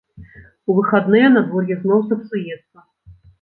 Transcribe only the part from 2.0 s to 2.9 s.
сапсуецца.